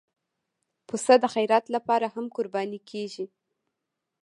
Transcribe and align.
پسه 0.87 1.13
د 1.19 1.25
خیرات 1.33 1.65
لپاره 1.75 2.05
هم 2.15 2.25
قرباني 2.35 2.79
کېږي. 2.89 3.25